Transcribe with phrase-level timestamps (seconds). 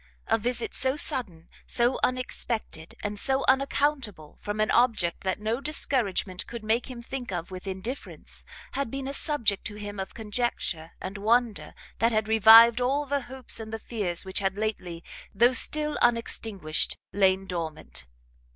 [0.25, 6.47] A visit so sudden, so unexpected, and so unaccountable, from an object that no discouragement
[6.47, 10.93] could make him think of with indifference, had been a subject to him of conjecture
[10.99, 15.03] and wonder that had revived all the hopes and the fears which had lately,
[15.35, 18.07] though still unextinguished, lain dormant.